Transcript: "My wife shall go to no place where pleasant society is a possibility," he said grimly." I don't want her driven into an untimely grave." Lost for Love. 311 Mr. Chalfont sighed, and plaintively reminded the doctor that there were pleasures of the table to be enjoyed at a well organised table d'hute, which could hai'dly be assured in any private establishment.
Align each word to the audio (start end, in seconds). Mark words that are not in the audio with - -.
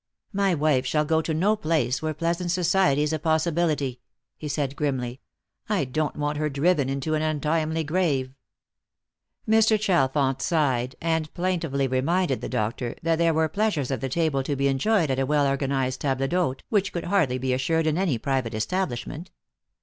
"My 0.33 0.55
wife 0.55 0.83
shall 0.87 1.05
go 1.05 1.21
to 1.21 1.31
no 1.31 1.55
place 1.55 2.01
where 2.01 2.15
pleasant 2.15 2.49
society 2.49 3.03
is 3.03 3.13
a 3.13 3.19
possibility," 3.19 4.01
he 4.35 4.47
said 4.47 4.75
grimly." 4.75 5.21
I 5.69 5.85
don't 5.85 6.15
want 6.15 6.39
her 6.39 6.49
driven 6.49 6.89
into 6.89 7.13
an 7.13 7.21
untimely 7.21 7.83
grave." 7.83 8.33
Lost 9.45 9.67
for 9.67 9.75
Love. 9.75 9.79
311 9.79 9.79
Mr. 9.79 9.79
Chalfont 10.19 10.41
sighed, 10.41 10.95
and 11.01 11.31
plaintively 11.35 11.87
reminded 11.87 12.41
the 12.41 12.49
doctor 12.49 12.95
that 13.03 13.17
there 13.17 13.31
were 13.35 13.47
pleasures 13.47 13.91
of 13.91 13.99
the 14.01 14.09
table 14.09 14.41
to 14.41 14.55
be 14.55 14.67
enjoyed 14.67 15.11
at 15.11 15.19
a 15.19 15.25
well 15.27 15.45
organised 15.47 16.01
table 16.01 16.27
d'hute, 16.27 16.63
which 16.69 16.91
could 16.91 17.03
hai'dly 17.03 17.39
be 17.39 17.53
assured 17.53 17.85
in 17.85 17.95
any 17.95 18.17
private 18.17 18.55
establishment. 18.55 19.29